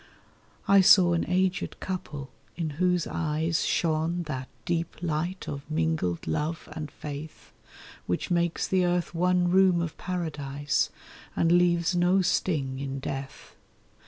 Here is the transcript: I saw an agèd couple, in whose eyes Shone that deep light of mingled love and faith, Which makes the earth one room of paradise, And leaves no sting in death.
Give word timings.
I 0.67 0.81
saw 0.81 1.13
an 1.13 1.25
agèd 1.25 1.79
couple, 1.79 2.31
in 2.57 2.71
whose 2.81 3.05
eyes 3.05 3.63
Shone 3.63 4.23
that 4.23 4.47
deep 4.65 4.95
light 5.03 5.47
of 5.47 5.61
mingled 5.69 6.25
love 6.25 6.67
and 6.71 6.89
faith, 6.89 7.51
Which 8.07 8.31
makes 8.31 8.67
the 8.67 8.83
earth 8.83 9.13
one 9.13 9.51
room 9.51 9.79
of 9.79 9.95
paradise, 9.99 10.89
And 11.35 11.51
leaves 11.51 11.95
no 11.95 12.23
sting 12.23 12.79
in 12.79 12.97
death. 12.97 13.55